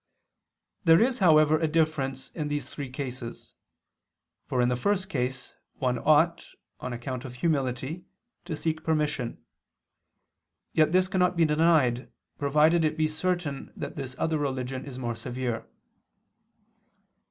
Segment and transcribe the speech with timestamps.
[0.83, 3.53] There is, however, a difference in these three cases.
[4.47, 6.43] For in the first case one ought,
[6.79, 8.05] on account of humility,
[8.45, 9.45] to seek permission:
[10.73, 12.09] yet this cannot be denied,
[12.39, 15.67] provided it be certain that this other religion is more severe.